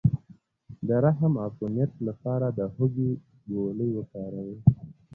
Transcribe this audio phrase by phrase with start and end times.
[0.87, 3.11] د رحم د عفونت لپاره د هوږې
[3.51, 4.57] ګولۍ وکاروئ